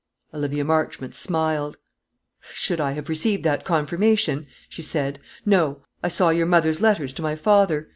Olivia 0.33 0.65
Marchmont 0.65 1.13
smiled. 1.13 1.77
"Should 2.39 2.81
I 2.81 2.93
have 2.93 3.07
received 3.07 3.43
that 3.43 3.63
confirmation?" 3.63 4.47
she 4.67 4.81
said. 4.81 5.19
"No. 5.45 5.83
I 6.01 6.07
saw 6.07 6.31
your 6.31 6.47
mother's 6.47 6.81
letters 6.81 7.13
to 7.13 7.21
my 7.21 7.35
father. 7.35 7.87